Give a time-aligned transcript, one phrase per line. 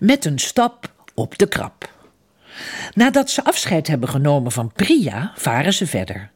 [0.00, 1.92] met een stap op de krab.
[2.94, 6.30] Nadat ze afscheid hebben genomen van Priya, varen ze verder.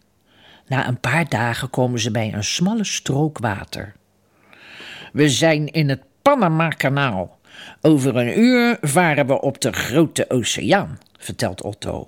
[0.67, 3.95] Na een paar dagen komen ze bij een smalle strook water.
[5.13, 7.39] We zijn in het Panama-kanaal.
[7.81, 12.07] Over een uur varen we op de grote oceaan, vertelt Otto.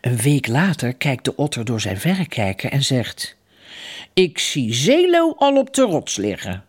[0.00, 3.36] Een week later kijkt de otter door zijn verrekijker en zegt:
[4.12, 6.64] Ik zie Zeelo al op de rots liggen.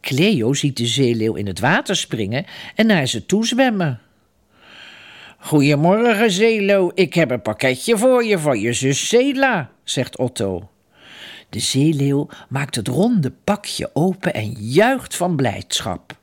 [0.00, 4.00] Cleo ziet de zeeleeuw in het water springen en naar ze toe zwemmen.
[5.38, 6.90] Goedemorgen, Zeelo.
[6.94, 10.68] Ik heb een pakketje voor je van je zus Zela, zegt Otto.
[11.48, 16.16] De zeeleeuw maakt het ronde pakje open en juicht van blijdschap.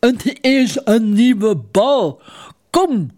[0.00, 2.20] Het is een nieuwe bal.
[2.70, 3.10] Kom,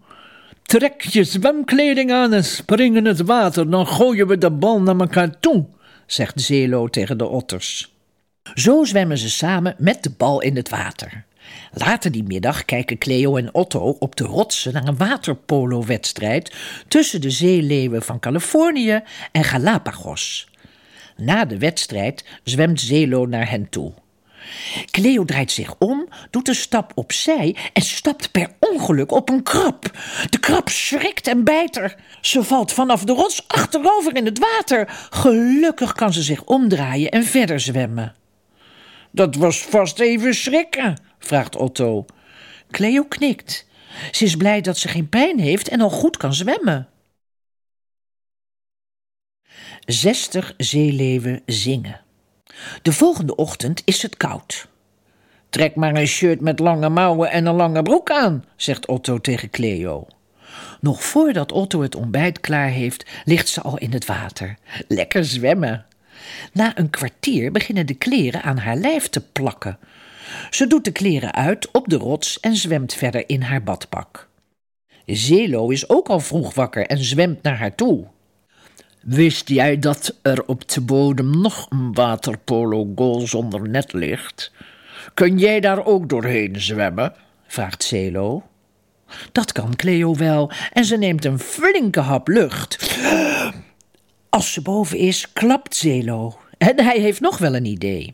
[0.61, 3.69] trek je zwemkleding aan en spring in het water.
[3.69, 5.65] Dan gooien we de bal naar elkaar toe,
[6.05, 7.98] zegt Zelo tegen de otters.
[8.53, 11.23] Zo zwemmen ze samen met de bal in het water.
[11.73, 16.55] Later die middag kijken Cleo en Otto op de rotsen naar een waterpolo-wedstrijd
[16.87, 19.01] tussen de zeeleeuwen van Californië
[19.31, 20.47] en Galapagos.
[21.15, 23.93] Na de wedstrijd zwemt Zelo naar hen toe.
[24.91, 29.91] Cleo draait zich om, doet een stap opzij en stapt per ongeluk op een krab.
[30.29, 31.95] De krab schrikt en bijt er.
[32.21, 35.07] Ze valt vanaf de rots achterover in het water.
[35.09, 38.15] Gelukkig kan ze zich omdraaien en verder zwemmen.
[39.11, 42.05] Dat was vast even schrikken, vraagt Otto.
[42.71, 43.67] Cleo knikt.
[44.11, 46.87] Ze is blij dat ze geen pijn heeft en al goed kan zwemmen.
[49.85, 52.01] Zestig zeeleeuwen zingen.
[52.81, 54.67] De volgende ochtend is het koud.
[55.49, 59.49] Trek maar een shirt met lange mouwen en een lange broek aan, zegt Otto tegen
[59.49, 60.07] Cleo.
[60.81, 64.57] Nog voordat Otto het ontbijt klaar heeft, ligt ze al in het water.
[64.87, 65.85] Lekker zwemmen.
[66.53, 69.77] Na een kwartier beginnen de kleren aan haar lijf te plakken.
[70.49, 74.27] Ze doet de kleren uit op de rots en zwemt verder in haar badpak.
[75.05, 78.07] Zelo is ook al vroeg wakker en zwemt naar haar toe.
[79.01, 84.51] Wist jij dat er op de bodem nog een waterpolo-goal zonder net ligt?
[85.13, 87.13] Kun jij daar ook doorheen zwemmen?
[87.47, 88.43] vraagt Zelo.
[89.31, 92.77] Dat kan Cleo wel en ze neemt een flinke hap lucht.
[94.39, 96.37] Als ze boven is, klapt Zelo.
[96.57, 98.13] En hij heeft nog wel een idee.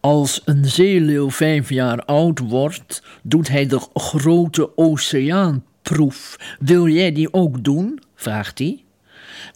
[0.00, 6.36] Als een zeeleeuw vijf jaar oud wordt, doet hij de grote oceaanproef.
[6.58, 8.02] Wil jij die ook doen?
[8.14, 8.84] vraagt hij.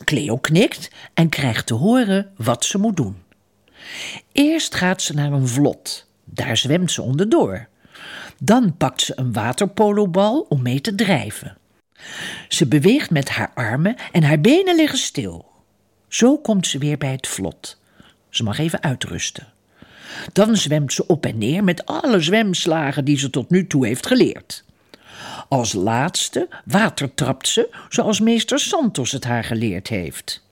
[0.05, 3.17] Cleo knikt en krijgt te horen wat ze moet doen.
[4.33, 6.11] Eerst gaat ze naar een vlot.
[6.25, 7.69] Daar zwemt ze onderdoor.
[8.39, 11.57] Dan pakt ze een waterpolobal om mee te drijven.
[12.49, 15.48] Ze beweegt met haar armen en haar benen liggen stil.
[16.09, 17.79] Zo komt ze weer bij het vlot.
[18.29, 19.47] Ze mag even uitrusten.
[20.33, 24.07] Dan zwemt ze op en neer met alle zwemslagen die ze tot nu toe heeft
[24.07, 24.65] geleerd.
[25.49, 30.47] Als laatste watertrapt ze zoals meester Santos het haar geleerd heeft.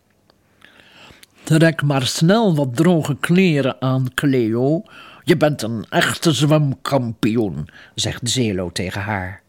[1.42, 4.82] Trek maar snel wat droge kleren aan, Cleo.
[5.24, 9.42] Je bent een echte zwemkampioen, zegt Zelo tegen haar.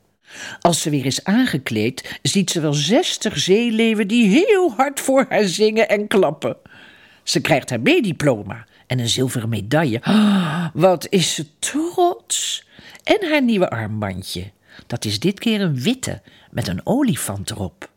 [0.62, 5.44] Als ze weer is aangekleed, ziet ze wel zestig zeeleeuwen die heel hard voor haar
[5.44, 6.58] zingen en klappen.
[7.24, 10.02] Ze krijgt haar B-diploma en een zilveren medaille.
[10.74, 12.66] Wat is ze trots!
[13.04, 14.52] En haar nieuwe armbandje.
[14.88, 16.22] Dat is dit keer een witte
[16.52, 17.90] met een olifant erop.